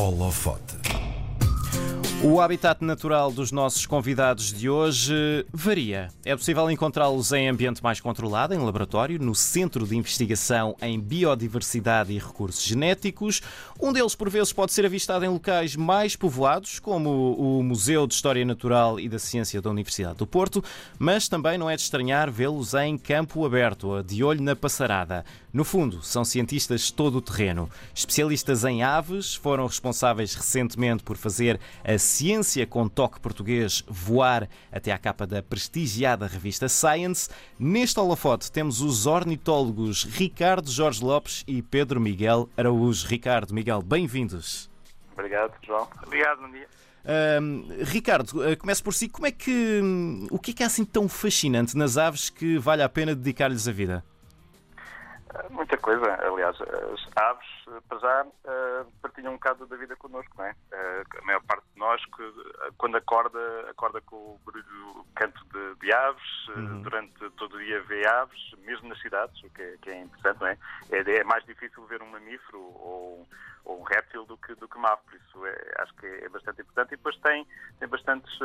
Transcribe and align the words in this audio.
Holofote. 0.00 0.89
O 2.22 2.38
habitat 2.38 2.84
natural 2.84 3.32
dos 3.32 3.50
nossos 3.50 3.86
convidados 3.86 4.52
de 4.52 4.68
hoje 4.68 5.46
varia. 5.50 6.08
É 6.22 6.36
possível 6.36 6.70
encontrá-los 6.70 7.32
em 7.32 7.48
ambiente 7.48 7.82
mais 7.82 7.98
controlado, 7.98 8.52
em 8.52 8.58
laboratório, 8.58 9.18
no 9.18 9.34
Centro 9.34 9.86
de 9.86 9.96
Investigação 9.96 10.76
em 10.82 11.00
Biodiversidade 11.00 12.12
e 12.12 12.18
Recursos 12.18 12.62
Genéticos. 12.62 13.40
Um 13.80 13.90
deles, 13.90 14.14
por 14.14 14.28
vezes, 14.28 14.52
pode 14.52 14.70
ser 14.74 14.84
avistado 14.84 15.24
em 15.24 15.28
locais 15.28 15.74
mais 15.74 16.14
povoados, 16.14 16.78
como 16.78 17.08
o 17.38 17.62
Museu 17.62 18.06
de 18.06 18.12
História 18.12 18.44
Natural 18.44 19.00
e 19.00 19.08
da 19.08 19.18
Ciência 19.18 19.62
da 19.62 19.70
Universidade 19.70 20.18
do 20.18 20.26
Porto, 20.26 20.62
mas 20.98 21.26
também 21.26 21.56
não 21.56 21.70
é 21.70 21.76
de 21.76 21.80
estranhar 21.80 22.30
vê-los 22.30 22.74
em 22.74 22.98
campo 22.98 23.46
aberto, 23.46 24.02
de 24.02 24.22
olho 24.22 24.42
na 24.42 24.54
passarada. 24.54 25.24
No 25.54 25.64
fundo, 25.64 26.02
são 26.02 26.22
cientistas 26.22 26.90
todo 26.90 27.16
o 27.16 27.22
terreno. 27.22 27.68
Especialistas 27.94 28.62
em 28.62 28.82
aves, 28.82 29.34
foram 29.34 29.66
responsáveis 29.66 30.34
recentemente 30.34 31.02
por 31.02 31.16
fazer 31.16 31.58
a 31.82 31.96
ciência 32.10 32.66
com 32.66 32.88
toque 32.88 33.20
português 33.20 33.84
voar 33.86 34.48
até 34.72 34.90
à 34.90 34.98
capa 34.98 35.26
da 35.26 35.40
prestigiada 35.42 36.26
revista 36.26 36.68
Science. 36.68 37.30
Neste 37.58 38.00
holofote 38.00 38.50
temos 38.50 38.80
os 38.80 39.06
ornitólogos 39.06 40.04
Ricardo 40.04 40.68
Jorge 40.68 41.04
Lopes 41.04 41.44
e 41.46 41.62
Pedro 41.62 42.00
Miguel 42.00 42.48
Araújo. 42.56 43.06
Ricardo, 43.06 43.54
Miguel, 43.54 43.80
bem-vindos. 43.80 44.68
Obrigado, 45.12 45.52
João. 45.64 45.86
Obrigado, 46.04 46.40
bom 46.40 46.50
dia. 46.50 46.68
Ricardo, 47.84 48.30
uh, 48.40 48.56
começo 48.56 48.82
por 48.82 48.92
si. 48.92 49.08
Como 49.08 49.26
é 49.26 49.30
que. 49.30 49.80
Um, 49.82 50.26
o 50.30 50.38
que 50.38 50.50
é 50.50 50.54
que 50.54 50.62
é 50.62 50.66
assim 50.66 50.84
tão 50.84 51.08
fascinante 51.08 51.76
nas 51.76 51.96
aves 51.96 52.28
que 52.28 52.58
vale 52.58 52.82
a 52.82 52.88
pena 52.88 53.14
dedicar-lhes 53.14 53.68
a 53.68 53.72
vida? 53.72 54.04
Muita 55.50 55.76
coisa, 55.78 56.06
aliás, 56.26 56.60
as 56.60 57.16
aves, 57.16 57.46
para 57.88 57.98
já, 57.98 58.26
partilham 59.00 59.32
um 59.32 59.36
bocado 59.36 59.66
da 59.66 59.76
vida 59.76 59.94
connosco, 59.96 60.32
não 60.36 60.44
é? 60.44 60.54
A 60.72 61.24
maior 61.24 61.42
parte 61.42 61.64
de 61.72 61.78
nós, 61.78 62.04
que, 62.04 62.72
quando 62.76 62.96
acorda, 62.96 63.38
acorda 63.70 64.00
com 64.00 64.16
o 64.16 64.40
barulho, 64.44 65.06
canto 65.14 65.40
de, 65.52 65.74
de 65.80 65.94
aves, 65.94 66.48
uhum. 66.48 66.82
durante 66.82 67.30
todo 67.30 67.56
o 67.56 67.58
dia 67.58 67.80
vê 67.82 68.06
aves, 68.06 68.54
mesmo 68.64 68.88
nas 68.88 69.00
cidades, 69.00 69.42
o 69.44 69.50
que 69.50 69.62
é, 69.62 69.76
que 69.80 69.90
é 69.90 70.02
interessante, 70.02 70.40
não 70.40 70.46
é? 70.48 70.58
é? 70.90 71.16
é? 71.16 71.24
mais 71.24 71.44
difícil 71.44 71.84
ver 71.86 72.02
um 72.02 72.10
mamífero 72.10 72.58
ou, 72.58 73.26
ou 73.64 73.80
um 73.80 73.82
réptil 73.82 74.24
do 74.24 74.36
que, 74.36 74.54
do 74.54 74.68
que 74.68 74.76
uma 74.76 74.92
ave, 74.92 75.02
por 75.04 75.14
isso 75.14 75.46
é, 75.46 75.74
acho 75.82 75.94
que 75.94 76.06
é 76.06 76.28
bastante 76.28 76.62
importante. 76.62 76.94
E 76.94 76.96
depois 76.96 77.16
tem, 77.18 77.46
tem 77.78 77.88
bastantes 77.88 78.38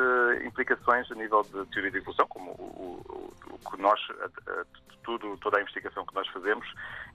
implicações 0.46 1.12
a 1.12 1.16
nível 1.16 1.42
de 1.44 1.66
teoria 1.72 1.92
de 1.92 1.98
evolução, 1.98 2.28
como 2.28 2.52
o, 2.52 3.02
o, 3.50 3.56
o 3.56 3.72
que 3.72 3.82
nós, 3.82 4.00
tudo, 5.04 5.38
toda 5.38 5.58
a 5.58 5.62
investigação 5.62 6.06
que 6.06 6.16
nós 6.16 6.28
fazemos, 6.30 6.68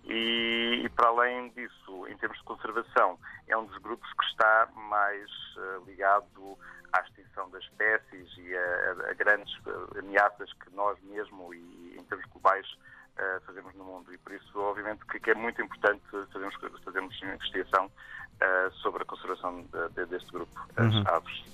e, 0.05 0.83
e, 0.85 0.89
para 0.91 1.09
além 1.09 1.51
disso, 1.51 2.07
em 2.09 2.17
termos 2.17 2.39
de 2.39 2.45
conservação, 2.45 3.19
é 3.47 3.57
um 3.57 3.65
dos 3.65 3.77
grupos 3.79 4.11
que 4.15 4.25
está 4.27 4.69
mais 4.75 5.31
uh, 5.57 5.85
ligado 5.87 6.57
à 6.93 7.01
extinção 7.01 7.51
das 7.51 7.63
espécies 7.65 8.29
e 8.39 8.57
a, 8.57 9.11
a, 9.11 9.15
grandes 9.15 9.55
eh, 9.65 10.01
ameaças 10.01 10.53
que 10.55 10.75
nós 10.75 10.99
mesmo 11.03 11.55
e 11.55 11.97
em 11.97 12.03
termos 12.03 12.27
globais 12.33 12.67
uh, 13.19 13.41
fazemos 13.47 13.75
no 13.75 13.85
mundo. 13.85 14.13
E 14.13 14.19
por 14.19 14.33
isso, 14.33 14.59
obviamente, 14.59 15.05
que, 15.07 15.21
que 15.21 15.31
é 15.31 15.35
muito 15.35 15.61
importante 15.63 16.03
fazermos, 16.33 16.55
fazermos 16.85 17.23
investigação 17.23 17.87
uh, 17.87 18.73
sobre 18.83 19.03
a 19.03 19.07
conservação 19.07 19.63
de, 19.63 19.89
de, 19.95 20.07
deste 20.07 20.31
grupo, 20.33 20.61
as 20.77 20.95
uhum. 20.95 21.05
aves. 21.07 21.45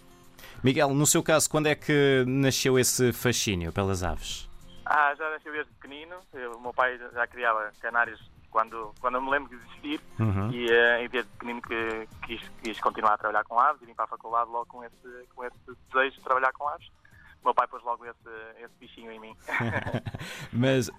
Miguel, 0.63 0.91
no 0.95 1.07
seu 1.07 1.23
caso, 1.23 1.49
quando 1.51 1.67
é 1.67 1.75
que 1.75 2.25
nasceu 2.27 2.79
esse 2.79 3.13
fascínio 3.13 3.73
pelas 3.73 4.03
aves? 4.03 4.49
Ah, 4.85 5.15
já 5.17 5.31
nasceu 5.31 5.53
desde 5.53 5.73
pequenino. 5.73 6.17
o 6.55 6.61
meu 6.61 6.73
pai 6.73 6.99
já 7.13 7.27
criava 7.27 7.73
canários 7.81 8.21
quando, 8.51 8.95
quando 9.01 9.17
eu 9.17 9.23
me 9.23 9.31
lembro 9.31 9.51
de 9.51 9.57
existir 9.57 10.01
uhum. 10.19 10.51
e, 10.51 10.67
uh, 10.67 11.05
e 11.05 11.09
desde 11.09 11.31
pequenino 11.33 11.61
que 11.61 12.09
quis, 12.25 12.49
quis 12.63 12.81
continuar 12.81 13.15
a 13.15 13.19
trabalhar 13.19 13.45
com 13.45 13.59
aves 13.59 13.83
e 13.83 13.87
vim 13.87 13.95
para 13.95 14.07
a 14.07 14.09
faculdade 14.09 14.51
logo 14.51 14.67
com 14.67 14.83
esse, 14.83 15.29
com 15.35 15.45
esse 15.45 15.57
desejo 15.93 16.17
de 16.17 16.23
trabalhar 16.23 16.53
com 16.53 16.67
aves. 16.69 16.89
Meu 17.47 17.55
pai 17.55 17.69
pôs 17.69 17.81
logo 17.85 18.05
esse, 18.05 18.29
esse 18.59 18.75
bichinho 18.81 19.13
em 19.13 19.21
mim. 19.21 19.37
Mas 20.53 20.91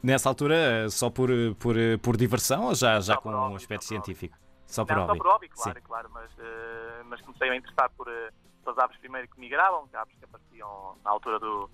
nessa 0.00 0.28
altura, 0.28 0.88
só 0.90 1.10
por, 1.10 1.28
por, 1.58 1.74
por 2.00 2.16
diversão 2.16 2.66
ou 2.66 2.74
já, 2.76 3.00
já 3.00 3.16
com 3.16 3.30
um 3.30 3.56
aspecto 3.56 3.84
científico? 3.84 4.38
Só 4.64 4.84
por 4.84 4.96
hobby? 4.96 5.08
Só 5.08 5.16
por 5.16 5.26
hobby, 5.26 5.48
claro, 5.48 5.78
Sim. 5.80 5.84
claro 5.84 6.10
mas, 6.12 6.30
uh, 6.38 7.04
mas 7.06 7.20
comecei 7.22 7.50
a 7.50 7.56
interessar 7.56 7.90
por, 7.96 8.06
uh, 8.06 8.32
pelas 8.62 8.78
aves 8.78 8.96
primeiro 8.98 9.26
que 9.26 9.40
migravam, 9.40 9.88
aves 9.92 10.14
que 10.16 10.24
apareciam 10.24 10.96
na 11.02 11.10
altura 11.10 11.40
do, 11.40 11.68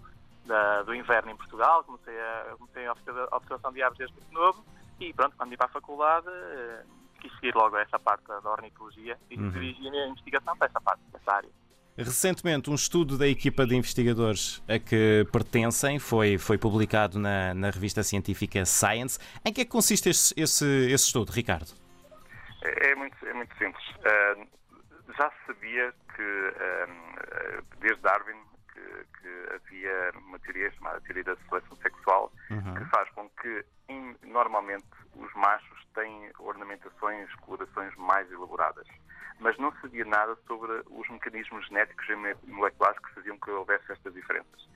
da, 0.46 0.82
do 0.84 0.94
inverno 0.94 1.30
em 1.30 1.36
Portugal, 1.36 1.84
comecei 1.84 2.18
a, 2.18 2.54
comecei 2.56 2.86
a 2.86 2.92
observação 3.36 3.72
de 3.72 3.82
aves 3.82 3.98
desde 3.98 4.14
muito 4.16 4.32
novo 4.32 4.64
e 5.00 5.12
pronto, 5.12 5.36
quando 5.36 5.50
ia 5.50 5.58
para 5.58 5.66
a 5.66 5.70
faculdade 5.70 6.28
uh, 6.28 6.86
quis 7.20 7.30
seguir 7.34 7.54
logo 7.54 7.76
essa 7.76 7.98
parte 7.98 8.26
da 8.26 8.50
ornitologia 8.50 9.18
e 9.28 9.36
uhum. 9.36 9.50
dirigi 9.50 9.86
a 9.86 9.90
minha 9.90 10.06
investigação 10.06 10.56
para 10.56 10.68
essa 10.68 10.80
parte, 10.80 11.02
dessa 11.12 11.30
área. 11.30 11.50
Recentemente, 11.96 12.68
um 12.68 12.74
estudo 12.74 13.16
da 13.16 13.28
equipa 13.28 13.64
de 13.64 13.76
investigadores 13.76 14.60
a 14.68 14.80
que 14.80 15.24
pertencem 15.30 16.00
foi, 16.00 16.38
foi 16.38 16.58
publicado 16.58 17.20
na, 17.20 17.54
na 17.54 17.70
revista 17.70 18.02
científica 18.02 18.64
Science. 18.64 19.18
Em 19.44 19.52
que 19.52 19.60
é 19.60 19.64
que 19.64 19.70
consiste 19.70 20.08
esse, 20.08 20.34
esse, 20.36 20.66
esse 20.86 21.06
estudo, 21.06 21.30
Ricardo? 21.30 21.72
É, 22.64 22.90
é, 22.90 22.94
muito, 22.96 23.16
é 23.24 23.32
muito 23.32 23.56
simples. 23.56 23.84
Uh, 23.90 24.44
já 25.16 25.30
se 25.30 25.36
sabia 25.46 25.94
que, 26.16 26.22
uh, 26.22 27.64
desde 27.80 28.02
Darwin, 28.02 28.40
que, 28.74 29.20
que, 29.20 29.54
havia 29.54 30.10
uma 30.18 30.38
teoria 30.40 30.70
chamada 30.72 31.00
teoria 31.02 31.24
da 31.24 31.36
seleção 31.48 31.76
sexual, 31.78 32.32
uhum. 32.50 32.74
que 32.74 32.84
faz 32.86 33.08
com 33.10 33.28
que, 33.30 33.64
normalmente, 34.22 34.86
os 35.14 35.32
machos 35.34 35.86
têm 35.94 36.30
ornamentações, 36.38 37.32
colorações 37.36 37.94
mais 37.96 38.30
elaboradas 38.30 38.86
mas 39.40 39.56
não 39.58 39.72
sabia 39.80 40.04
nada 40.04 40.36
sobre 40.46 40.72
os 40.90 41.08
mecanismos 41.08 41.66
genéticos 41.66 42.06
e 42.08 42.50
moleculares 42.50 42.98
que 42.98 43.14
faziam 43.14 43.38
que 43.38 43.50
houvesse 43.50 43.90
estas 43.92 44.12
diferenças. 44.14 44.68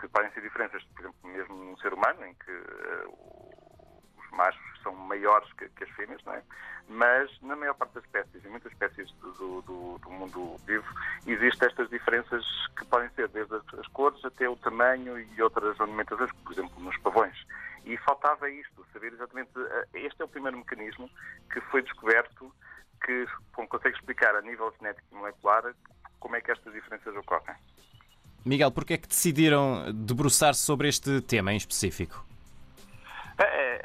Que 0.00 0.08
podem 0.08 0.30
ser 0.32 0.42
diferenças, 0.42 0.82
por 0.84 1.00
exemplo, 1.00 1.30
mesmo 1.30 1.54
num 1.54 1.76
ser 1.78 1.92
humano, 1.92 2.24
em 2.24 2.34
que 2.34 2.50
uh, 2.50 3.45
machos 4.36 4.82
são 4.82 4.94
maiores 4.94 5.50
que, 5.54 5.68
que, 5.70 5.84
as 5.84 5.90
fêmeas, 5.90 6.22
não 6.24 6.34
é? 6.34 6.42
Mas 6.88 7.30
na 7.42 7.56
maior 7.56 7.74
parte 7.74 7.94
das 7.94 8.04
espécies, 8.04 8.44
em 8.44 8.48
muitas 8.48 8.70
espécies 8.70 9.10
do, 9.20 9.62
do, 9.62 9.98
do 9.98 10.10
mundo 10.10 10.56
vivo, 10.66 10.86
existem 11.26 11.68
estas 11.68 11.88
diferenças 11.90 12.44
que 12.78 12.84
podem 12.84 13.08
ser 13.10 13.28
desde 13.28 13.54
as 13.54 13.86
cores 13.88 14.24
até 14.24 14.48
o 14.48 14.56
tamanho 14.56 15.18
e 15.18 15.42
outras 15.42 15.78
ornamentações, 15.80 16.30
por 16.44 16.52
exemplo, 16.52 16.80
nos 16.80 16.96
pavões. 16.98 17.36
E 17.84 17.96
faltava 17.98 18.48
isto, 18.48 18.86
saber 18.92 19.12
exatamente. 19.12 19.50
Eh, 19.56 20.06
este 20.06 20.22
é 20.22 20.24
o 20.24 20.28
primeiro 20.28 20.58
mecanismo 20.58 21.10
que 21.52 21.60
foi 21.62 21.82
descoberto 21.82 22.52
que 23.04 23.26
consegue 23.68 23.96
explicar 23.96 24.34
a 24.34 24.42
nível 24.42 24.72
genético 24.78 25.06
e 25.12 25.14
molecular 25.14 25.74
como 26.18 26.36
é 26.36 26.40
que 26.40 26.50
estas 26.50 26.72
diferenças 26.72 27.14
ocorrem. 27.16 27.54
Miguel, 28.44 28.70
porquê 28.70 28.94
é 28.94 28.98
que 28.98 29.08
decidiram 29.08 29.92
debruçar-se 29.92 30.62
sobre 30.62 30.88
este 30.88 31.20
tema 31.20 31.52
em 31.52 31.56
específico? 31.56 32.24
É, 33.38 33.44
é 33.44 33.75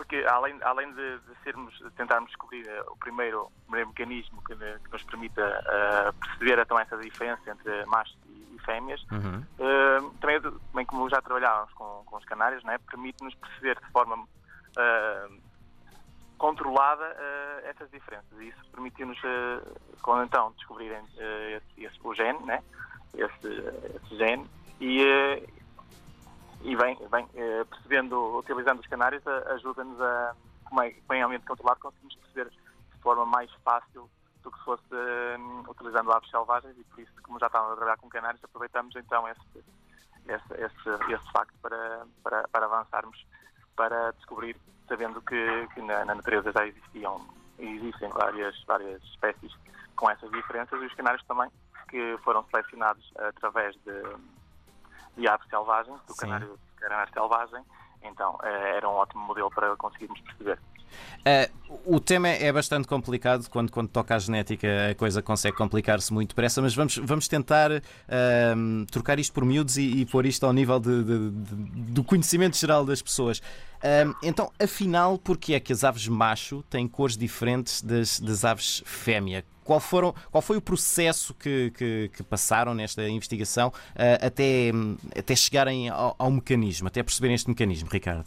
porque 0.00 0.24
além, 0.26 0.58
além 0.62 0.90
de, 0.94 1.18
de, 1.18 1.42
sermos, 1.44 1.76
de 1.76 1.90
tentarmos 1.90 2.30
descobrir 2.30 2.66
eh, 2.66 2.84
o 2.88 2.96
primeiro, 2.96 3.42
o 3.42 3.60
primeiro 3.66 3.88
mecanismo 3.88 4.42
que, 4.44 4.56
que 4.56 4.90
nos 4.90 5.02
permita 5.02 5.42
uh, 5.42 6.12
perceber 6.14 6.58
então 6.58 6.78
essa 6.80 6.96
diferença 6.96 7.50
entre 7.50 7.84
machos 7.84 8.16
e, 8.24 8.56
e 8.56 8.58
fêmeas, 8.60 9.04
uhum. 9.12 9.44
uh, 9.58 10.10
também, 10.18 10.40
também 10.40 10.86
como 10.86 11.10
já 11.10 11.20
trabalhávamos 11.20 11.70
com, 11.74 12.02
com 12.06 12.16
os 12.16 12.24
canários, 12.24 12.64
né, 12.64 12.78
permite-nos 12.90 13.34
perceber 13.34 13.78
de 13.78 13.92
forma 13.92 14.26
controlada 16.38 17.04
essas 17.64 17.90
diferenças. 17.90 18.32
E 18.38 18.48
isso 18.48 18.70
permitiu-nos, 18.72 19.18
quando 20.00 20.24
então 20.24 20.52
descobrirem 20.52 21.02
esse, 21.18 21.84
esse, 21.84 21.98
o 22.02 22.14
gene, 22.14 22.38
né? 22.46 22.62
esse, 23.12 23.48
esse 23.96 24.16
gene, 24.16 24.48
e, 24.80 25.04
e 26.62 26.76
vem, 26.76 26.96
vem 27.10 27.26
percebendo, 27.68 28.38
utilizando 28.38 28.80
os 28.80 28.86
canários, 28.86 29.26
ajuda-nos 29.26 30.00
a, 30.00 30.34
como 30.64 30.82
é 30.82 30.94
bem 31.08 31.22
ambiente 31.22 31.46
controlado, 31.46 31.80
conseguimos 31.80 32.14
perceber 32.16 32.50
de 32.50 33.02
forma 33.02 33.24
mais 33.24 33.50
fácil 33.64 34.08
do 34.42 34.50
que 34.50 34.58
se 34.58 34.64
fosse 34.64 34.84
utilizando 35.68 36.12
aves 36.12 36.30
selvagens 36.30 36.76
e 36.78 36.84
por 36.84 37.00
isso, 37.00 37.12
como 37.22 37.38
já 37.38 37.46
estávamos 37.46 37.72
a 37.72 37.76
trabalhar 37.76 37.96
com 37.98 38.08
canários, 38.08 38.42
aproveitamos 38.44 38.94
então 38.96 39.26
esse, 39.28 39.64
esse, 40.26 40.54
esse, 40.54 41.12
esse 41.12 41.32
facto 41.32 41.54
para, 41.60 42.06
para, 42.22 42.48
para 42.48 42.66
avançarmos 42.66 43.26
para 43.76 44.12
descobrir 44.12 44.56
sabendo 44.88 45.22
que, 45.22 45.68
que 45.74 45.80
na, 45.82 46.04
na, 46.04 46.14
natureza 46.16 46.52
já 46.52 46.66
existiam 46.66 47.20
existem 47.58 48.08
várias, 48.10 48.62
várias 48.64 49.02
espécies 49.04 49.52
com 49.96 50.10
essas 50.10 50.30
diferenças 50.30 50.80
e 50.80 50.86
os 50.86 50.94
canários 50.94 51.22
também, 51.24 51.50
que 51.88 52.18
foram 52.24 52.44
selecionados 52.44 53.12
através 53.16 53.74
de, 53.84 54.02
de 55.16 55.28
aves 55.28 55.48
selvagens, 55.48 56.00
do 56.06 56.14
canário, 56.14 56.58
canário 56.76 57.12
selvagem, 57.12 57.64
então 58.02 58.38
eh, 58.42 58.76
era 58.76 58.88
um 58.88 58.92
ótimo 58.92 59.22
modelo 59.22 59.50
para 59.50 59.76
conseguirmos 59.76 60.20
perceber. 60.20 60.58
Uh, 61.20 61.60
o 61.84 62.00
tema 62.00 62.28
é 62.28 62.52
bastante 62.52 62.86
complicado, 62.86 63.48
quando, 63.48 63.70
quando 63.70 63.88
toca 63.88 64.14
à 64.14 64.18
genética 64.18 64.90
a 64.90 64.94
coisa 64.94 65.22
consegue 65.22 65.56
complicar-se 65.56 66.12
muito 66.12 66.30
depressa, 66.30 66.60
mas 66.60 66.74
vamos, 66.74 66.96
vamos 66.96 67.28
tentar 67.28 67.70
uh, 67.70 68.86
trocar 68.90 69.18
isto 69.18 69.32
por 69.32 69.44
miúdos 69.44 69.76
e, 69.76 70.00
e 70.00 70.06
pôr 70.06 70.26
isto 70.26 70.44
ao 70.44 70.52
nível 70.52 70.80
do 70.80 72.02
conhecimento 72.04 72.56
geral 72.56 72.84
das 72.84 73.00
pessoas. 73.00 73.38
Uh, 73.38 74.14
então, 74.22 74.52
afinal, 74.58 75.16
porquê 75.16 75.54
é 75.54 75.60
que 75.60 75.72
as 75.72 75.84
aves 75.84 76.06
macho 76.06 76.62
têm 76.68 76.86
cores 76.86 77.16
diferentes 77.16 77.80
das, 77.80 78.20
das 78.20 78.44
aves 78.44 78.82
fêmea? 78.84 79.44
Qual, 79.64 79.80
foram, 79.80 80.14
qual 80.30 80.42
foi 80.42 80.56
o 80.56 80.60
processo 80.60 81.32
que, 81.32 81.70
que, 81.70 82.10
que 82.12 82.22
passaram 82.22 82.74
nesta 82.74 83.08
investigação 83.08 83.68
uh, 83.68 84.26
até, 84.26 84.70
até 85.16 85.36
chegarem 85.36 85.88
ao, 85.88 86.14
ao, 86.18 86.30
mecanismo, 86.30 86.88
até 86.88 87.02
perceberem 87.02 87.34
este 87.34 87.48
mecanismo, 87.48 87.88
Ricardo? 87.90 88.26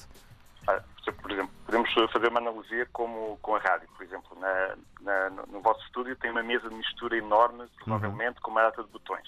Podemos 1.74 2.12
fazer 2.12 2.28
uma 2.28 2.40
analogia 2.40 2.86
como 2.94 3.36
com 3.42 3.56
a 3.56 3.60
rádio, 3.60 3.90
por 3.98 4.06
exemplo. 4.06 4.38
Na, 4.40 4.76
na, 5.02 5.30
no 5.48 5.60
vosso 5.60 5.84
estúdio 5.86 6.16
tem 6.18 6.30
uma 6.30 6.44
mesa 6.44 6.70
de 6.70 6.76
mistura 6.76 7.18
enorme, 7.18 7.68
provavelmente, 7.84 8.36
uhum. 8.36 8.42
com 8.44 8.52
uma 8.52 8.62
data 8.62 8.84
de 8.84 8.90
botões. 8.92 9.28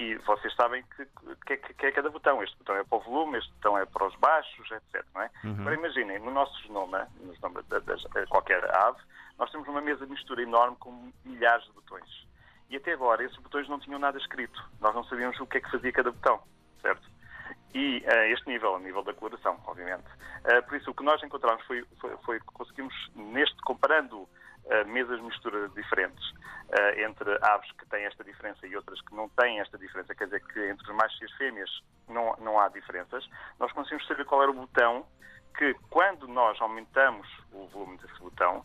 E 0.00 0.16
vocês 0.16 0.52
sabem 0.56 0.82
que, 0.96 1.06
que, 1.46 1.74
que, 1.74 1.86
é 1.86 1.92
cada 1.92 2.10
botão. 2.10 2.42
Este 2.42 2.56
botão 2.58 2.74
é 2.74 2.82
para 2.82 2.98
o 2.98 3.00
volume, 3.02 3.38
este 3.38 3.52
botão 3.52 3.78
é 3.78 3.86
para 3.86 4.08
os 4.08 4.16
baixos, 4.16 4.68
etc. 4.72 5.06
Não 5.14 5.22
é? 5.22 5.30
Uhum. 5.44 5.56
Agora 5.60 5.74
imaginem, 5.76 6.18
no 6.18 6.32
nosso 6.32 6.60
genoma, 6.64 7.06
no 7.20 7.32
genoma 7.32 7.62
de, 7.62 7.80
de, 7.80 7.94
de, 7.94 8.26
qualquer 8.26 8.64
ave, 8.74 8.98
nós 9.38 9.48
temos 9.52 9.68
uma 9.68 9.80
mesa 9.80 10.04
de 10.04 10.10
mistura 10.10 10.42
enorme 10.42 10.76
com 10.80 11.12
milhares 11.24 11.64
de 11.64 11.72
botões. 11.74 12.26
E 12.70 12.76
até 12.76 12.92
agora 12.92 13.22
esses 13.22 13.38
botões 13.38 13.68
não 13.68 13.78
tinham 13.78 14.00
nada 14.00 14.18
escrito. 14.18 14.60
Nós 14.80 14.92
não 14.96 15.04
sabíamos 15.04 15.38
o 15.38 15.46
que 15.46 15.58
é 15.58 15.60
que 15.60 15.70
fazia 15.70 15.92
cada 15.92 16.10
botão? 16.10 16.42
E 17.74 18.02
a 18.06 18.14
eh, 18.14 18.32
este 18.32 18.48
nível, 18.48 18.76
a 18.76 18.78
nível 18.78 19.02
da 19.02 19.12
coloração, 19.12 19.58
obviamente. 19.66 20.06
Uh, 20.44 20.62
por 20.66 20.76
isso, 20.76 20.90
o 20.90 20.94
que 20.94 21.04
nós 21.04 21.22
encontramos 21.22 21.64
foi, 21.66 21.84
foi, 22.00 22.16
foi 22.24 22.40
conseguimos, 22.40 22.94
neste, 23.14 23.56
comparando 23.62 24.20
uh, 24.20 24.28
mesas 24.86 25.18
de 25.18 25.24
mistura 25.24 25.68
diferentes, 25.70 26.24
entre 26.98 27.30
aves 27.40 27.72
que 27.72 27.86
têm 27.86 28.04
esta 28.04 28.22
diferença 28.22 28.66
e 28.66 28.76
outras 28.76 29.00
que 29.00 29.14
não 29.14 29.26
têm 29.30 29.58
esta 29.58 29.78
diferença, 29.78 30.14
quer 30.14 30.26
dizer 30.26 30.44
que 30.52 30.60
entre 30.68 30.86
os 30.86 30.94
machos 30.94 31.18
e 31.22 31.24
as 31.24 31.32
fêmeas 31.32 31.70
não, 32.06 32.36
não 32.40 32.60
há 32.60 32.68
diferenças, 32.68 33.26
nós 33.58 33.72
conseguimos 33.72 34.06
saber 34.06 34.26
qual 34.26 34.42
era 34.42 34.50
o 34.50 34.54
botão 34.54 35.06
que 35.58 35.74
quando 35.90 36.28
nós 36.28 36.58
aumentamos 36.62 37.28
o 37.52 37.66
volume 37.66 37.98
desse 37.98 38.16
botão, 38.20 38.64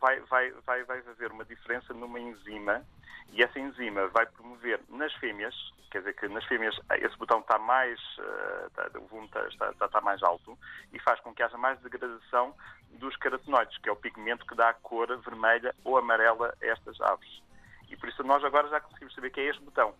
vai, 0.00 0.18
vai, 0.20 0.50
vai, 0.64 0.82
vai 0.82 0.98
haver 0.98 1.30
uma 1.30 1.44
diferença 1.44 1.92
numa 1.92 2.18
enzima 2.18 2.82
e 3.32 3.42
essa 3.42 3.60
enzima 3.60 4.08
vai 4.08 4.24
promover 4.24 4.80
nas 4.88 5.12
fêmeas, 5.14 5.54
quer 5.90 5.98
dizer 5.98 6.14
que 6.14 6.26
nas 6.28 6.44
fêmeas 6.46 6.74
esse 7.02 7.16
botão 7.18 7.40
está 7.40 7.58
mais, 7.58 8.00
uh, 8.18 8.98
o 8.98 9.06
volume 9.08 9.26
está, 9.26 9.46
está, 9.46 9.86
está, 9.86 10.00
mais 10.00 10.22
alto 10.22 10.58
e 10.90 10.98
faz 11.00 11.20
com 11.20 11.34
que 11.34 11.42
haja 11.42 11.58
mais 11.58 11.78
degradação 11.80 12.54
dos 12.92 13.14
carotenoides, 13.16 13.76
que 13.78 13.90
é 13.90 13.92
o 13.92 13.96
pigmento 13.96 14.46
que 14.46 14.54
dá 14.54 14.70
a 14.70 14.74
cor 14.74 15.14
vermelha 15.18 15.74
ou 15.84 15.98
amarela 15.98 16.56
a 16.62 16.66
estas 16.66 16.98
aves. 17.02 17.42
E 17.90 17.96
por 17.96 18.08
isso 18.08 18.24
nós 18.24 18.42
agora 18.42 18.68
já 18.68 18.80
conseguimos 18.80 19.14
saber 19.14 19.30
que 19.30 19.40
é 19.40 19.50
este 19.50 19.62
botão. 19.62 19.94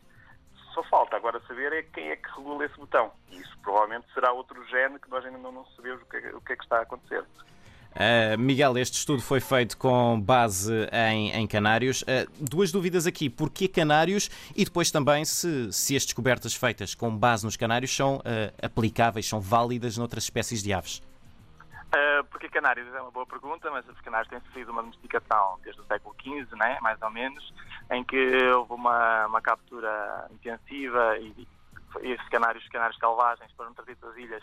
Só 0.76 0.82
falta 0.82 1.16
agora 1.16 1.40
saber 1.48 1.72
é 1.72 1.82
quem 1.82 2.10
é 2.10 2.16
que 2.16 2.28
regula 2.36 2.66
esse 2.66 2.76
botão. 2.76 3.10
E 3.32 3.38
isso 3.40 3.58
provavelmente 3.62 4.04
será 4.12 4.30
outro 4.30 4.62
gene 4.66 4.98
que 4.98 5.08
nós 5.08 5.24
ainda 5.24 5.38
não 5.38 5.64
sabemos 5.74 6.02
o 6.02 6.04
que, 6.04 6.18
é, 6.18 6.36
o 6.36 6.40
que 6.42 6.52
é 6.52 6.56
que 6.56 6.62
está 6.62 6.80
a 6.80 6.82
acontecer. 6.82 7.22
Uh, 7.22 8.38
Miguel, 8.38 8.76
este 8.76 8.98
estudo 8.98 9.22
foi 9.22 9.40
feito 9.40 9.78
com 9.78 10.20
base 10.20 10.70
em, 10.92 11.30
em 11.30 11.46
Canários. 11.46 12.02
Uh, 12.02 12.30
duas 12.38 12.70
dúvidas 12.70 13.06
aqui: 13.06 13.30
porquê 13.30 13.66
Canários 13.68 14.28
e 14.54 14.66
depois 14.66 14.90
também 14.90 15.24
se, 15.24 15.72
se 15.72 15.96
as 15.96 16.04
descobertas 16.04 16.54
feitas 16.54 16.94
com 16.94 17.16
base 17.16 17.46
nos 17.46 17.56
Canários 17.56 17.96
são 17.96 18.16
uh, 18.16 18.20
aplicáveis, 18.60 19.26
são 19.26 19.40
válidas 19.40 19.96
noutras 19.96 20.24
espécies 20.24 20.62
de 20.62 20.74
aves? 20.74 21.00
Uh, 21.86 22.24
porque 22.30 22.48
Canários 22.48 22.92
é 22.92 23.00
uma 23.00 23.10
boa 23.10 23.26
pergunta, 23.26 23.70
mas 23.70 23.88
os 23.88 24.00
Canários 24.00 24.28
têm 24.28 24.40
sofrido 24.40 24.72
uma 24.72 24.82
domesticação 24.82 25.58
desde 25.62 25.80
o 25.80 25.84
século 25.86 26.14
XV, 26.20 26.56
né, 26.56 26.78
mais 26.80 27.00
ou 27.00 27.10
menos, 27.10 27.54
em 27.90 28.02
que 28.04 28.36
houve 28.48 28.72
uma, 28.72 29.26
uma 29.26 29.40
captura 29.40 30.26
intensiva 30.32 31.16
e, 31.18 31.46
e 32.02 32.12
esses 32.12 32.28
canários, 32.28 32.64
os 32.64 32.70
canários 32.70 32.98
selvagens 32.98 33.50
foram 33.52 33.72
trazidos 33.72 34.00
das 34.00 34.16
ilhas 34.16 34.42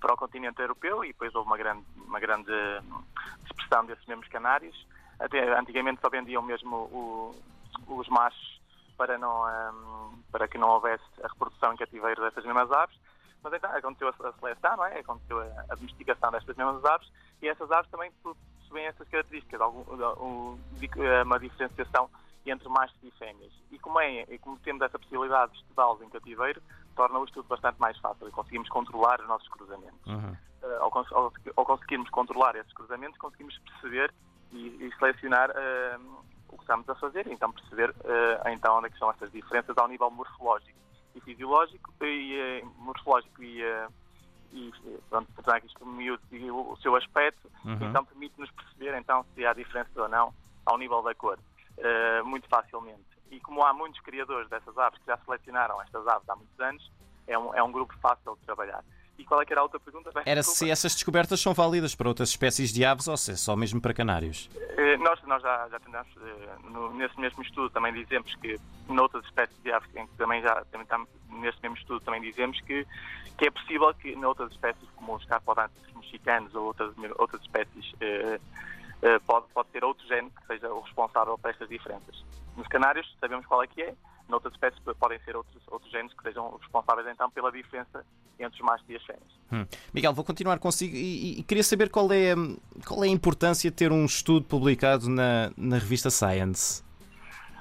para 0.00 0.12
o 0.12 0.16
continente 0.16 0.60
europeu 0.60 1.04
e 1.04 1.08
depois 1.08 1.34
houve 1.34 1.48
uma 1.48 1.56
grande, 1.56 1.84
uma 1.96 2.20
grande 2.20 2.52
dispersão 3.44 3.86
desses 3.86 4.04
mesmos 4.06 4.28
canários. 4.28 4.86
Até 5.18 5.58
antigamente 5.58 6.00
só 6.00 6.10
vendiam 6.10 6.42
mesmo 6.42 6.76
o, 6.76 7.42
os 7.88 8.08
machos 8.08 8.60
para, 8.96 9.16
não, 9.18 9.44
um, 9.46 10.22
para 10.30 10.46
que 10.46 10.58
não 10.58 10.68
houvesse 10.68 11.04
a 11.22 11.28
reprodução 11.28 11.72
em 11.72 11.76
cativeiro 11.76 12.22
dessas 12.22 12.44
mesmas 12.44 12.70
aves. 12.70 12.96
Mas 13.44 13.52
então 13.52 13.70
aconteceu 13.70 14.08
a 14.08 14.32
seleção, 14.32 14.76
não 14.78 14.86
é? 14.86 14.98
aconteceu 15.00 15.38
a, 15.40 15.74
domesticação 15.74 16.30
destas 16.30 16.56
mesmas 16.56 16.82
aves 16.86 17.12
e 17.42 17.48
essas 17.48 17.70
aves 17.70 17.90
também 17.90 18.10
possuem 18.22 18.86
essas 18.86 19.06
características, 19.08 19.60
algum, 19.60 19.84
uma 21.24 21.38
diferenciação 21.38 22.08
entre 22.46 22.68
machos 22.70 22.96
e 23.02 23.10
fêmeas. 23.12 23.52
E 23.70 23.78
como, 23.78 24.00
é, 24.00 24.22
e 24.22 24.38
como 24.38 24.58
temos 24.58 24.80
essa 24.82 24.98
possibilidade 24.98 25.52
de 25.52 25.58
estudá-los 25.58 26.00
em 26.00 26.08
cativeiro, 26.08 26.62
torna 26.96 27.18
o 27.18 27.24
estudo 27.24 27.46
bastante 27.46 27.78
mais 27.78 27.98
fácil 27.98 28.28
e 28.28 28.32
conseguimos 28.32 28.68
controlar 28.70 29.20
os 29.20 29.28
nossos 29.28 29.48
cruzamentos. 29.48 30.06
Uhum. 30.06 30.36
Uh, 30.62 30.80
ao, 30.80 31.06
ao, 31.12 31.32
ao, 31.56 31.66
conseguirmos 31.66 32.08
controlar 32.08 32.56
esses 32.56 32.72
cruzamentos, 32.72 33.18
conseguimos 33.18 33.58
perceber 33.58 34.12
e, 34.52 34.86
e 34.86 34.94
selecionar 34.98 35.50
uh, 35.50 36.24
o 36.48 36.56
que 36.56 36.62
estamos 36.62 36.88
a 36.88 36.94
fazer, 36.94 37.26
e 37.26 37.32
então 37.32 37.52
perceber 37.52 37.90
uh, 37.90 38.48
então 38.48 38.78
onde 38.78 38.86
é 38.86 38.90
que 38.90 38.98
são 38.98 39.10
essas 39.10 39.30
diferenças 39.30 39.76
ao 39.76 39.88
nível 39.88 40.10
morfológico 40.10 40.84
e 41.14 41.20
fisiológico, 41.20 41.92
e 42.02 42.62
morfológico 42.78 43.42
e, 43.42 43.62
e 44.52 44.72
pronto, 45.08 45.30
portanto, 45.32 45.66
isto 45.66 45.84
e 46.32 46.50
o, 46.50 46.72
o 46.72 46.76
seu 46.78 46.94
aspecto, 46.96 47.50
uhum. 47.64 47.78
então 47.88 48.04
permite-nos 48.04 48.50
perceber 48.50 48.96
então 48.98 49.24
se 49.34 49.44
há 49.44 49.52
diferenças 49.52 49.96
ou 49.96 50.08
não 50.08 50.32
ao 50.64 50.78
nível 50.78 51.02
da 51.02 51.14
cor. 51.14 51.38
Uh, 51.76 52.24
muito 52.24 52.48
facilmente. 52.48 53.02
E 53.30 53.40
como 53.40 53.64
há 53.64 53.72
muitos 53.72 54.00
criadores 54.00 54.48
dessas 54.48 54.78
aves 54.78 54.98
que 55.00 55.06
já 55.06 55.16
selecionaram 55.18 55.82
estas 55.82 56.06
aves 56.06 56.28
há 56.28 56.36
muitos 56.36 56.60
anos, 56.60 56.92
é 57.26 57.36
um, 57.36 57.54
é 57.54 57.62
um 57.62 57.72
grupo 57.72 57.92
fácil 57.98 58.36
de 58.36 58.42
trabalhar. 58.42 58.84
E 59.18 59.24
qual 59.24 59.40
é 59.40 59.44
que 59.44 59.52
era 59.52 59.60
a 59.60 59.64
outra 59.64 59.78
pergunta? 59.78 60.10
Era 60.26 60.42
se 60.42 60.70
essas 60.70 60.94
descobertas 60.94 61.40
são 61.40 61.54
válidas 61.54 61.94
para 61.94 62.08
outras 62.08 62.30
espécies 62.30 62.72
de 62.72 62.84
aves 62.84 63.06
ou 63.06 63.16
se 63.16 63.32
é 63.32 63.36
só 63.36 63.54
mesmo 63.54 63.80
para 63.80 63.94
canários? 63.94 64.46
Uh, 64.46 65.02
nós, 65.02 65.22
nós 65.22 65.42
já, 65.42 65.68
já 65.68 65.80
tentamos, 65.80 66.16
uh, 66.16 66.70
no, 66.70 66.94
nesse 66.94 67.18
mesmo 67.20 67.42
estudo 67.42 67.70
também 67.70 67.92
dizemos 67.92 68.34
que 68.36 68.58
noutras 68.88 69.24
espécies 69.24 69.56
de 69.62 69.72
aves, 69.72 69.88
em 69.94 70.06
que 70.06 70.14
também 70.14 70.42
já 70.42 70.64
também 70.70 70.82
estamos, 70.82 71.08
nesse 71.30 71.58
mesmo 71.62 71.76
estudo 71.76 72.00
também 72.00 72.20
dizemos 72.20 72.60
que, 72.62 72.86
que 73.38 73.46
é 73.46 73.50
possível 73.50 73.94
que 73.94 74.16
noutras 74.16 74.50
espécies 74.50 74.88
como 74.96 75.14
os 75.14 75.24
carpodantes 75.24 75.76
mexicanos 75.94 76.54
ou 76.54 76.66
outras, 76.66 76.92
outras 77.18 77.40
espécies 77.42 77.92
eh, 79.04 79.18
pode, 79.26 79.46
pode 79.52 79.68
ter 79.68 79.84
outro 79.84 80.06
gene 80.06 80.30
que 80.30 80.46
seja 80.46 80.72
o 80.72 80.80
responsável 80.80 81.36
por 81.36 81.50
estas 81.50 81.68
diferenças. 81.68 82.24
Nos 82.56 82.66
canários 82.68 83.06
sabemos 83.20 83.44
qual 83.44 83.62
é 83.62 83.66
que 83.66 83.82
é, 83.82 83.94
noutras 84.30 84.54
espécies 84.54 84.80
podem 84.98 85.18
ser 85.20 85.36
outros, 85.36 85.62
outros 85.66 85.92
genes 85.92 86.14
que 86.14 86.22
sejam 86.22 86.56
responsáveis 86.56 87.06
então 87.08 87.30
pela 87.30 87.52
diferença 87.52 88.02
entre 88.38 88.62
os 88.62 88.88
e 88.88 88.96
as 88.96 89.02
fêmeas. 89.04 89.34
Hum. 89.52 89.66
Miguel, 89.92 90.12
vou 90.12 90.24
continuar 90.24 90.58
consigo 90.58 90.96
e, 90.96 91.40
e, 91.40 91.42
queria 91.42 91.62
saber 91.62 91.90
qual 91.90 92.10
é, 92.12 92.34
qual 92.86 93.04
é 93.04 93.08
a 93.08 93.10
importância 93.10 93.70
de 93.70 93.76
ter 93.76 93.92
um 93.92 94.04
estudo 94.04 94.44
publicado 94.46 95.08
na, 95.08 95.52
na 95.56 95.76
revista 95.76 96.10
Science. 96.10 96.82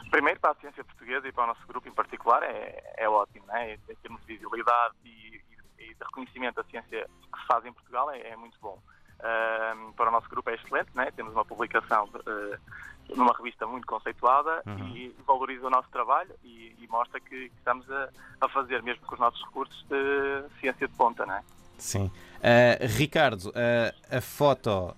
Primeiro, 0.09 0.39
para 0.39 0.51
a 0.51 0.55
ciência 0.55 0.83
portuguesa 0.83 1.27
e 1.27 1.31
para 1.31 1.43
o 1.43 1.47
nosso 1.47 1.67
grupo 1.67 1.87
em 1.87 1.91
particular, 1.91 2.43
é, 2.43 2.93
é 2.97 3.09
ótimo, 3.09 3.45
né? 3.47 3.75
em 3.75 3.95
termos 3.95 4.21
de 4.21 4.27
visibilidade 4.33 4.95
e, 5.03 5.41
e, 5.79 5.93
de 5.93 6.03
reconhecimento 6.05 6.55
da 6.55 6.63
ciência 6.65 7.09
que 7.31 7.39
se 7.39 7.47
faz 7.47 7.65
em 7.65 7.73
Portugal, 7.73 8.11
é, 8.11 8.29
é 8.29 8.35
muito 8.35 8.57
bom 8.61 8.79
uh, 9.19 9.93
para 9.93 10.09
o 10.09 10.11
nosso 10.11 10.29
grupo 10.29 10.49
é 10.49 10.55
excelente, 10.55 10.89
né? 10.95 11.11
temos 11.15 11.33
uma 11.33 11.45
publicação 11.45 12.05
uh, 12.05 13.15
numa 13.15 13.33
revista 13.33 13.65
muito 13.67 13.85
conceituada 13.85 14.61
uhum. 14.65 14.95
e 14.95 15.15
valoriza 15.25 15.67
o 15.67 15.69
nosso 15.69 15.89
trabalho 15.89 16.33
e, 16.43 16.75
e 16.79 16.87
mostra 16.87 17.19
que, 17.19 17.49
que 17.49 17.57
estamos 17.57 17.89
a, 17.91 18.09
a, 18.41 18.49
fazer, 18.49 18.81
mesmo 18.81 19.05
com 19.05 19.13
os 19.13 19.19
nossos 19.19 19.43
recursos, 19.45 19.85
de 19.89 20.59
ciência 20.59 20.87
de 20.87 20.93
ponta. 20.93 21.25
Né? 21.25 21.43
Sim. 21.77 22.05
Uh, 22.05 22.87
Ricardo, 22.97 23.49
uh, 23.49 24.15
a 24.17 24.21
foto 24.21 24.93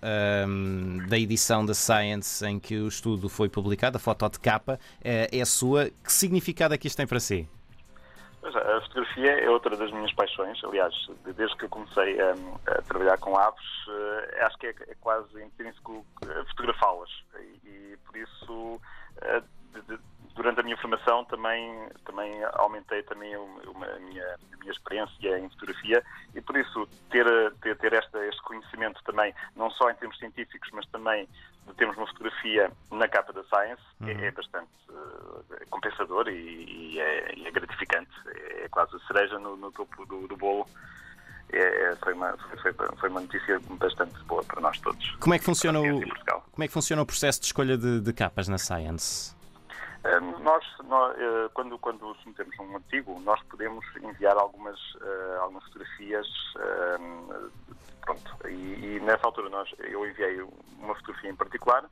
da 1.08 1.18
edição 1.18 1.66
da 1.66 1.76
Science 1.76 2.44
em 2.46 2.60
que 2.60 2.78
o 2.78 2.88
estudo 2.88 3.30
foi 3.30 3.50
publicado, 3.50 3.98
a 3.98 4.00
foto 4.00 4.30
de 4.30 4.40
capa, 4.40 4.74
uh, 4.74 4.80
é 5.04 5.42
a 5.42 5.46
sua. 5.46 5.92
Que 6.04 6.12
significado 6.12 6.74
é 6.74 6.78
que 6.78 6.88
isto 6.88 6.98
tem 6.98 7.08
para 7.08 7.20
si? 7.20 7.48
A 8.46 8.82
fotografia 8.82 9.44
é 9.44 9.50
outra 9.50 9.76
das 9.76 9.92
minhas 9.92 10.14
paixões. 10.14 10.64
Aliás, 10.64 10.94
desde 11.36 11.58
que 11.58 11.66
eu 11.66 11.70
comecei 11.70 12.20
a, 12.22 12.36
a 12.68 12.82
trabalhar 12.84 13.18
com 13.18 13.36
aves, 13.36 13.66
uh, 13.88 14.46
acho 14.46 14.58
que 14.60 14.68
é, 14.68 14.76
é 14.88 14.96
quase 15.02 15.42
intrínseco 15.42 16.06
fotografá-las. 16.50 17.10
E, 17.40 17.68
e, 17.68 17.98
por 18.06 18.16
isso, 18.16 18.54
uh, 18.54 19.44
de, 19.74 19.82
de, 19.82 20.00
durante 20.36 20.60
a 20.60 20.64
minha 20.64 20.78
formação, 20.78 21.26
também, 21.26 21.90
também 22.06 22.44
aumentei 22.54 23.02
também 23.04 23.36
uma, 23.36 23.88
a, 23.88 24.00
minha, 24.00 24.36
a 24.54 24.58
minha 24.58 24.72
experiência 24.72 25.40
em 25.40 25.50
fotografia 25.50 26.04
e, 26.36 26.42
por 26.42 26.56
isso, 26.56 26.88
ter, 27.10 27.26
ter, 27.62 27.76
ter 27.78 27.94
esta, 27.94 28.24
este 28.28 28.42
conhecimento 28.44 29.02
também, 29.06 29.34
não 29.56 29.72
só 29.72 29.90
em 29.90 29.96
termos 29.96 30.20
científicos, 30.20 30.70
mas 30.72 30.86
também 30.90 31.28
de 31.66 31.74
termos 31.74 31.98
uma 31.98 32.06
fotografia 32.06 32.72
na 32.92 33.08
capa 33.08 33.34
da 33.34 33.44
Science, 33.46 33.82
é, 34.02 34.04
uhum. 34.04 34.10
é, 34.20 34.28
é 34.28 34.32
bastante 34.32 34.70
compensador 35.70 36.28
e, 36.28 36.34
e, 36.34 37.00
é, 37.00 37.36
e, 37.36 37.48
é, 37.48 37.52
gratificante. 37.52 38.12
É 38.62 38.68
quase 38.70 38.96
a 38.96 39.00
cereja 39.08 39.40
no, 39.40 39.56
no 39.56 39.72
topo 39.72 40.06
do, 40.06 40.28
do 40.28 40.38
bolo 40.38 40.68
é, 41.52 41.60
é, 41.60 41.96
foi, 41.98 42.14
uma, 42.14 42.36
foi, 42.62 42.74
foi, 42.74 43.10
uma 43.10 43.22
notícia 43.22 43.60
bastante 43.72 44.18
boa 44.24 44.44
para 44.44 44.62
nós 44.62 44.80
todos. 44.80 45.16
Como 45.18 45.34
é 45.34 45.40
que 45.40 45.46
funciona 45.46 45.80
o, 45.80 46.02
como 46.52 46.64
é 46.64 46.68
que 46.68 46.74
funciona 46.74 47.02
o 47.02 47.06
processo 47.06 47.40
de 47.40 47.46
escolha 47.48 47.78
de, 47.78 48.02
de 48.02 48.14
capas 48.14 48.48
na 48.48 48.58
Science? 48.58 49.36
Nós, 50.44 50.64
nós, 50.88 51.16
quando, 51.56 51.80
quando 51.80 52.16
submetemos 52.18 52.56
um 52.60 52.76
artigo, 52.76 53.20
nós 53.22 53.42
podemos 53.50 53.84
enviar 54.04 54.38
algumas, 54.38 54.78
algumas 55.42 55.64
fotografias 55.64 56.28
pronto, 58.06 58.38
e, 58.48 58.52
e, 58.52 59.00
nessa 59.02 59.26
altura 59.26 59.50
nós, 59.50 59.68
eu 59.80 60.08
enviei 60.08 60.42
uma 60.80 60.94
fotografia 60.96 61.32
em 61.32 61.36
particular 61.36 61.84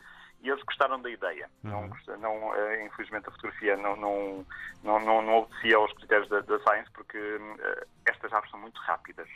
e 0.44 0.50
eles 0.50 0.62
gostaram 0.64 1.02
da 1.02 1.10
ideia. 1.10 1.50
Uhum. 1.64 1.90
Não, 2.08 2.18
não, 2.18 2.56
eh, 2.56 2.86
infelizmente 2.86 3.30
a 3.30 3.32
fotografia 3.32 3.78
não, 3.78 3.96
não, 3.96 4.46
não, 4.84 5.00
não, 5.00 5.22
não 5.22 5.38
obedecia 5.40 5.78
aos 5.78 5.92
critérios 5.94 6.28
da, 6.28 6.42
da 6.42 6.60
Science 6.60 6.92
porque 6.94 7.18
uh, 7.18 7.88
estas 8.06 8.32
aves 8.34 8.52
são 8.52 8.60
muito 8.60 8.78
rápidas 8.82 9.30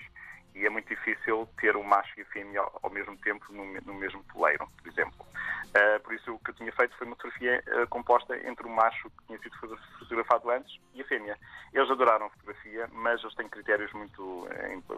e 0.58 0.66
é 0.66 0.70
muito 0.70 0.88
difícil 0.88 1.48
ter 1.60 1.76
um 1.78 1.84
macho 1.84 2.20
e 2.20 2.24
a 2.24 2.26
fêmea 2.26 2.60
ao, 2.62 2.80
ao 2.84 2.90
mesmo 2.90 3.16
tempo 3.18 3.46
no, 3.52 3.64
no, 3.82 3.94
mesmo 3.94 4.24
poleiro, 4.24 4.68
por 4.82 4.88
exemplo. 4.90 5.26
Uh, 5.68 6.00
por 6.02 6.14
isso 6.14 6.34
o 6.34 6.40
que 6.40 6.50
eu 6.50 6.56
tinha 6.56 6.72
feito 6.72 6.96
foi 6.98 7.06
uma 7.06 7.16
fotografia 7.16 7.64
uh, 7.68 7.88
composta 7.88 8.36
entre 8.48 8.66
o 8.66 8.70
macho 8.70 9.10
que 9.10 9.26
tinha 9.28 9.40
sido 9.40 9.78
fotografado 10.00 10.50
antes 10.50 10.80
e 10.96 11.02
a 11.02 11.06
fêmea. 11.06 11.38
Eles 11.74 11.90
adoraram 11.92 12.26
a 12.26 12.30
fotografia, 12.30 12.90
mas 12.92 13.22
eles 13.22 13.36
têm 13.36 13.48
critérios 13.48 13.94
muito, 13.94 14.48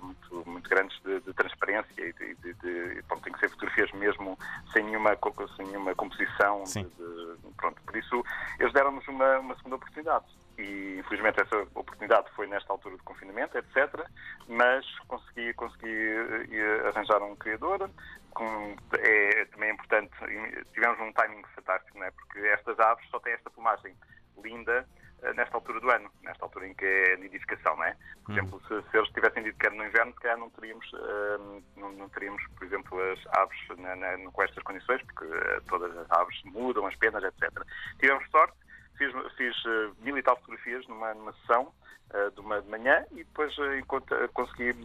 muito, 0.01 0.49
muito 0.49 0.69
grandes 0.69 0.97
de, 1.03 1.19
de 1.19 1.33
transparência 1.33 1.91
e 1.97 2.13
de, 2.13 2.35
de, 2.35 2.53
de 2.53 3.01
bom, 3.09 3.17
tem 3.17 3.33
que 3.33 3.39
ser 3.39 3.49
fotografias 3.49 3.91
mesmo 3.91 4.37
sem 4.71 4.83
nenhuma, 4.83 5.17
sem 5.57 5.65
nenhuma 5.65 5.93
composição. 5.95 6.63
pronto, 7.57 7.81
por 7.81 7.97
isso 7.97 8.23
eles 8.59 8.71
deram-nos 8.71 9.05
uma, 9.07 9.39
uma 9.39 9.55
segunda 9.57 9.75
oportunidade 9.75 10.25
e 10.59 10.99
infelizmente 10.99 11.41
essa 11.41 11.55
oportunidade 11.73 12.29
foi 12.35 12.45
nesta 12.45 12.71
altura 12.73 12.97
de 12.97 13.03
confinamento, 13.03 13.57
etc. 13.57 14.05
Mas 14.47 14.85
consegui, 15.07 15.53
consegui 15.53 15.87
uh, 15.87 16.87
arranjar 16.87 17.21
um 17.23 17.35
criador. 17.35 17.89
Com, 18.31 18.75
é 18.93 19.45
também 19.45 19.71
importante, 19.71 20.13
tivemos 20.73 20.99
um 20.99 21.11
timing 21.13 21.43
fantástico, 21.55 21.97
não 21.97 22.05
é? 22.05 22.11
porque 22.11 22.39
estas 22.39 22.79
aves 22.79 23.07
só 23.09 23.19
têm 23.19 23.33
esta 23.33 23.49
plumagem 23.49 23.95
linda 24.43 24.85
uh, 25.23 25.33
nesta 25.33 25.55
altura 25.55 25.79
do 25.79 25.89
ano, 25.89 26.11
nesta 26.21 26.43
altura 26.43 26.67
em 26.67 26.73
que 26.73 26.85
é 26.85 27.13
a 27.13 27.17
nidificação, 27.17 27.77
não 27.77 27.85
é? 27.85 27.95
Por 28.25 28.31
hum. 28.31 28.37
exemplo, 28.37 28.61
se, 28.67 28.91
se, 28.91 28.97
eles 28.97 29.09
tivessem 29.11 29.43
dito 29.43 29.57
que 29.57 29.65
era 29.65 29.75
no 29.75 29.85
inverno, 29.85 30.13
se 30.13 30.19
calhar 30.19 30.37
não 30.37 30.49
teríamos, 30.49 30.85
uh, 30.93 31.63
não, 31.77 31.91
não, 31.93 32.09
teríamos, 32.09 32.45
por 32.57 32.65
exemplo, 32.65 32.99
as 33.11 33.19
aves 33.37 33.59
na, 33.77 33.95
na, 33.95 34.31
com 34.31 34.43
estas 34.43 34.63
condições, 34.63 35.01
porque 35.03 35.25
todas 35.69 35.95
as 35.97 36.11
aves 36.11 36.41
mudam, 36.43 36.85
as 36.85 36.95
penas, 36.97 37.23
etc. 37.23 37.49
Tivemos 37.97 38.29
sorte, 38.29 38.57
fiz, 38.99 39.13
fiz 39.37 39.55
uh, 39.65 39.95
mil 40.01 40.17
e 40.17 40.21
tal 40.21 40.35
fotografias 40.35 40.85
numa, 40.87 41.13
numa 41.13 41.33
sessão 41.33 41.63
uh, 41.63 42.31
de 42.35 42.41
uma 42.41 42.61
de 42.61 42.69
manhã 42.69 43.03
e 43.13 43.23
depois 43.23 43.57
uh, 43.57 43.63
consegui 44.33 44.75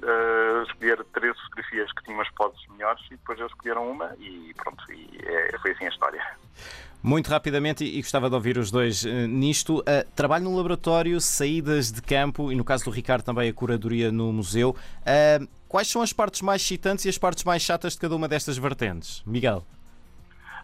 escolher 0.69 1.05
três 1.13 1.39
fotografias 1.41 1.93
que 1.93 2.05
tinham 2.05 2.21
as 2.21 2.31
poses 2.31 2.67
melhores 2.69 3.05
e 3.07 3.17
depois 3.17 3.39
eles 3.39 3.51
escolheram 3.53 3.91
uma 3.91 4.15
e 4.19 4.55
pronto, 4.57 4.91
e 4.93 5.19
é, 5.25 5.59
foi 5.59 5.73
assim 5.73 5.87
a 5.87 5.89
história. 5.89 6.25
Muito 7.03 7.29
rapidamente, 7.29 7.85
e 7.85 8.01
gostava 8.01 8.31
de 8.31 8.35
ouvir 8.35 8.57
os 8.57 8.71
dois 8.71 9.05
nisto. 9.05 9.85
trabalho 10.17 10.45
no 10.45 10.57
laboratório, 10.57 11.21
saídas 11.21 11.93
de 11.93 12.01
campo 12.01 12.51
e, 12.51 12.55
no 12.55 12.65
caso 12.65 12.87
do 12.87 12.91
Ricardo, 12.91 13.23
também 13.23 13.51
a 13.51 13.53
curadoria 13.53 14.11
no 14.11 14.33
museu. 14.33 14.75
quais 15.69 15.89
são 15.89 16.01
as 16.01 16.15
partes 16.15 16.41
mais 16.41 16.63
excitantes 16.63 17.05
e 17.05 17.11
as 17.11 17.19
partes 17.19 17.45
mais 17.45 17.61
chatas 17.61 17.93
de 17.93 17.99
cada 17.99 18.17
uma 18.17 18.27
destas 18.27 18.57
vertentes? 18.57 19.23
Miguel. 19.27 19.67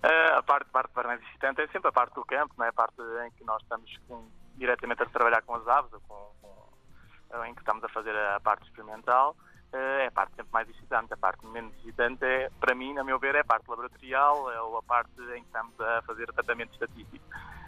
Uh, 0.02 0.38
a 0.38 0.42
parte, 0.42 0.70
parte 0.70 0.94
mais 0.94 1.20
excitante 1.22 1.60
é 1.60 1.66
sempre 1.68 1.88
a 1.88 1.92
parte 1.92 2.14
do 2.14 2.24
campo, 2.24 2.54
não 2.56 2.64
é? 2.64 2.68
a 2.68 2.72
parte 2.72 2.96
em 3.26 3.30
que 3.32 3.44
nós 3.44 3.62
estamos 3.62 3.94
com, 4.08 4.30
diretamente 4.56 5.02
a 5.02 5.06
trabalhar 5.06 5.42
com 5.42 5.54
as 5.54 5.68
aves, 5.68 5.92
ou 5.92 6.00
com, 6.00 6.32
com, 6.40 7.44
em 7.44 7.54
que 7.54 7.60
estamos 7.60 7.84
a 7.84 7.88
fazer 7.88 8.16
a 8.16 8.40
parte 8.40 8.64
experimental. 8.64 9.36
Uh, 9.72 10.00
é 10.00 10.06
a 10.06 10.10
parte 10.10 10.34
sempre 10.34 10.52
mais 10.52 10.68
excitante. 10.68 11.12
A 11.12 11.16
parte 11.16 11.46
menos 11.46 11.74
excitante 11.76 12.24
é, 12.24 12.50
para 12.58 12.74
mim, 12.74 12.94
na 12.94 13.04
meu 13.04 13.18
ver, 13.18 13.34
é 13.34 13.40
a 13.40 13.44
parte 13.44 13.68
laboratorial 13.68 14.50
é, 14.50 14.60
ou 14.62 14.78
a 14.78 14.82
parte 14.82 15.12
em 15.36 15.42
que 15.42 15.46
estamos 15.46 15.78
a 15.80 16.02
fazer 16.02 16.32
tratamento 16.32 16.72
estatístico. 16.72 17.24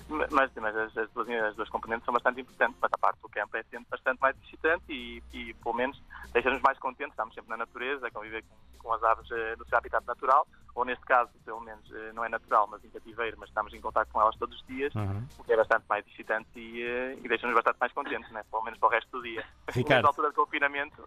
Mas, 0.08 0.50
mas 0.54 0.76
as, 0.76 0.96
as, 0.96 1.10
duas, 1.10 1.28
as, 1.28 1.54
duas, 1.54 1.68
componentes 1.68 2.04
são 2.04 2.12
bastante 2.12 2.40
importantes, 2.40 2.76
mas 2.80 2.90
a 2.92 2.98
parte 2.98 3.20
do 3.20 3.28
campo 3.28 3.56
é 3.56 3.62
sempre 3.64 3.86
bastante 3.90 4.20
mais 4.20 4.36
excitante 4.42 4.84
e, 4.88 5.22
e 5.32 5.54
pelo 5.54 5.74
menos, 5.74 6.02
deixa-nos 6.32 6.60
mais 6.60 6.78
contentes. 6.78 7.12
Estamos 7.12 7.34
sempre 7.34 7.50
na 7.50 7.58
natureza, 7.58 8.06
a 8.06 8.10
conviver 8.10 8.42
com, 8.42 8.56
com 8.82 8.92
as 8.92 9.02
aves 9.02 9.28
no 9.58 9.64
seu 9.66 9.78
habitat 9.78 10.04
natural, 10.06 10.46
ou 10.74 10.84
neste 10.84 11.04
caso, 11.04 11.30
pelo 11.44 11.60
menos, 11.60 11.88
uh, 11.90 12.12
não 12.14 12.24
é 12.24 12.28
natural, 12.28 12.66
mas 12.66 12.82
em 12.84 12.90
cativeiro, 12.90 13.36
mas 13.38 13.48
estamos 13.50 13.72
em 13.74 13.80
contato 13.80 14.08
com 14.10 14.20
elas 14.20 14.34
todos 14.36 14.58
os 14.58 14.66
dias, 14.66 14.94
uhum. 14.94 15.26
o 15.38 15.44
que 15.44 15.52
é 15.52 15.56
bastante 15.56 15.84
mais 15.88 16.06
excitante 16.06 16.48
e, 16.58 16.82
uh, 16.82 17.20
e 17.22 17.28
deixa-nos 17.28 17.54
bastante 17.54 17.76
mais 17.78 17.92
contentes, 17.92 18.30
né? 18.32 18.42
pelo 18.50 18.62
menos 18.62 18.78
para 18.78 18.88
o 18.88 18.90
resto 18.90 19.10
do 19.10 19.22
dia. 19.22 19.44
Ricardo. 19.68 20.02
Na 20.02 20.08
altura 20.08 20.30
de 20.30 20.34
confinamento, 20.34 21.04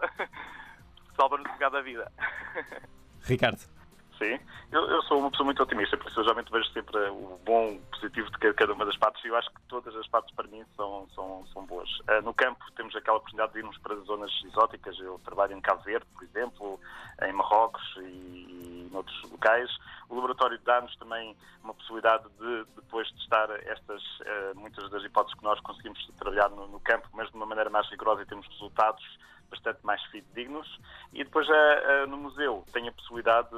salva-nos 1.18 1.50
um 1.50 1.54
bocado 1.54 1.78
a 1.78 1.82
vida. 1.82 2.12
Ricardo. 3.22 3.75
Sim, 4.18 4.40
eu, 4.72 4.82
eu, 4.90 5.02
sou 5.04 5.20
uma 5.20 5.30
pessoa 5.30 5.46
muito 5.46 5.62
otimista, 5.62 5.98
porque 5.98 6.18
eu 6.18 6.24
geralmente 6.24 6.50
vejo 6.50 6.72
sempre 6.72 6.98
o 7.10 7.38
bom, 7.44 7.78
positivo 7.92 8.30
de 8.32 8.54
cada 8.54 8.74
uma 8.74 8.86
das 8.86 8.96
partes 8.98 9.24
e 9.26 9.28
eu 9.28 9.36
acho 9.36 9.50
que 9.50 9.62
todas 9.68 9.94
as 9.94 10.08
partes 10.08 10.34
para 10.34 10.48
mim 10.48 10.64
são, 10.78 11.06
são, 11.14 11.46
são 11.52 11.66
boas. 11.66 11.90
Uh, 12.00 12.22
no 12.24 12.34
campo 12.34 12.64
temos 12.78 12.96
aquela 12.96 13.18
oportunidade 13.18 13.52
de 13.52 13.60
irmos 13.60 13.78
para 13.80 13.96
zonas 13.96 14.32
exóticas, 14.46 14.98
eu 15.00 15.20
trabalho 15.26 15.54
em 15.58 15.60
Cabo 15.60 15.84
Verde, 15.84 16.06
por 16.14 16.24
exemplo, 16.24 16.80
em 17.24 17.34
Marrocos 17.34 17.84
e, 17.98 18.88
e 18.90 18.90
outros 18.94 19.22
locais. 19.30 19.70
O 20.08 20.16
laboratório 20.16 20.58
dá-nos 20.64 20.96
também 20.96 21.36
uma 21.62 21.74
possibilidade 21.74 22.24
de 22.40 22.66
depois 22.76 23.12
testar 23.12 23.50
estas, 23.66 24.02
uh, 24.02 24.56
muitas 24.56 24.90
das 24.92 25.04
hipóteses 25.04 25.38
que 25.38 25.44
nós 25.44 25.60
conseguimos 25.60 26.00
trabalhar 26.18 26.50
no, 26.52 26.68
no 26.68 26.80
campo, 26.80 27.10
mas 27.12 27.30
de 27.30 27.36
uma 27.36 27.46
maneira 27.46 27.70
mais 27.70 27.90
rigorosa 27.90 28.22
e 28.22 28.26
temos 28.26 28.48
resultados 28.48 29.04
bastante 29.50 29.80
mais 29.84 30.04
fidedignos. 30.06 30.80
E 31.14 31.24
depois 31.24 31.48
uh, 31.48 32.08
no 32.08 32.18
museu 32.18 32.66
tenho 32.72 32.90
a 32.90 32.92
possibilidade 32.92 33.50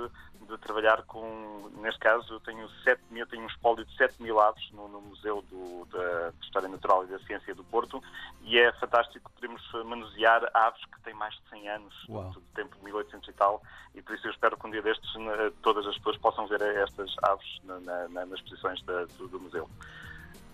de 0.47 0.57
trabalhar 0.59 1.03
com, 1.03 1.69
neste 1.81 1.99
caso, 1.99 2.33
eu 2.33 2.39
tenho 2.39 2.69
7 2.83 3.01
mil, 3.11 3.27
tenho 3.27 3.43
um 3.43 3.47
espólio 3.47 3.83
de 3.83 3.95
7 3.97 4.21
mil 4.21 4.39
aves 4.39 4.71
no, 4.71 4.87
no 4.87 5.01
Museu 5.01 5.43
do, 5.49 5.85
da 5.91 6.31
História 6.41 6.69
Natural 6.69 7.03
e 7.03 7.07
da 7.07 7.19
Ciência 7.19 7.53
do 7.53 7.63
Porto 7.65 8.01
e 8.43 8.57
é 8.57 8.71
fantástico 8.73 9.29
podermos 9.31 9.61
manusear 9.85 10.49
aves 10.53 10.83
que 10.85 11.01
têm 11.01 11.13
mais 11.13 11.33
de 11.35 11.49
100 11.49 11.69
anos, 11.69 12.05
do, 12.07 12.39
do 12.39 12.41
tempo 12.55 12.77
de 12.77 12.83
1800 12.85 13.27
e 13.27 13.33
tal, 13.33 13.61
e 13.93 14.01
por 14.01 14.15
isso 14.15 14.27
eu 14.27 14.31
espero 14.31 14.57
que 14.57 14.65
um 14.65 14.71
dia 14.71 14.81
destes 14.81 15.11
todas 15.61 15.85
as 15.85 15.97
pessoas 15.97 16.17
possam 16.17 16.47
ver 16.47 16.61
estas 16.61 17.13
aves 17.23 17.59
na, 17.63 17.79
na, 17.79 18.07
nas 18.25 18.39
exposições 18.39 18.81
da, 18.83 19.05
do, 19.17 19.27
do 19.27 19.39
museu. 19.39 19.69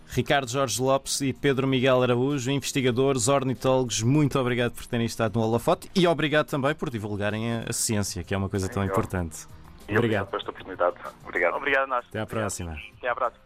Ricardo 0.09 0.49
Jorge 0.49 0.81
Lopes 0.81 1.21
e 1.21 1.33
Pedro 1.33 1.67
Miguel 1.67 2.03
Araújo, 2.03 2.51
investigadores, 2.51 3.27
ornitólogos, 3.27 4.01
muito 4.01 4.37
obrigado 4.39 4.73
por 4.73 4.85
terem 4.85 5.05
estado 5.05 5.39
no 5.39 5.45
Holofote 5.45 5.89
e 5.95 6.05
obrigado 6.05 6.47
também 6.47 6.75
por 6.75 6.89
divulgarem 6.89 7.51
a, 7.51 7.65
a 7.69 7.73
ciência, 7.73 8.23
que 8.23 8.33
é 8.33 8.37
uma 8.37 8.49
coisa 8.49 8.69
tão 8.69 8.83
importante. 8.83 9.47
E 9.87 9.97
obrigado. 9.97 9.97
obrigado 9.97 10.27
por 10.27 10.39
esta 10.39 10.51
oportunidade. 10.51 10.95
Obrigado. 11.25 11.55
Obrigado 11.55 11.83
a 11.83 11.87
nós. 11.87 12.05
Até 12.07 12.19
à 12.19 12.25
próxima. 12.25 12.77
Até 12.97 13.09
à 13.09 13.15
próxima. 13.15 13.41